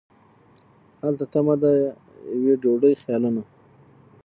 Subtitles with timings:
[1.03, 1.65] هلته تمه د
[2.39, 3.43] یوې ډوډۍ خیالونه